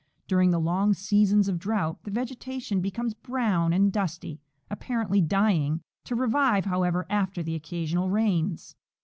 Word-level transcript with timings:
During 0.27 0.49
the 0.49 0.59
long 0.59 0.95
seasons 0.95 1.47
of 1.47 1.59
drought 1.59 1.99
the 2.05 2.09
vegetation 2.09 2.81
becomes 2.81 3.13
brown 3.13 3.71
and 3.71 3.93
dusty, 3.93 4.39
apparently 4.67 5.21
dying, 5.21 5.79
to 6.05 6.15
revive, 6.15 6.65
however, 6.65 7.05
after 7.07 7.43
the 7.43 7.53
occasional 7.53 8.09
rains. 8.09 8.75